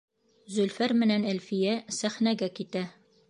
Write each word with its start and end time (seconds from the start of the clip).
Зөлфәр 0.53 0.93
менән 1.01 1.27
Әлфиә 1.35 1.77
сәхнәгә 2.01 2.53
китә. 2.61 2.85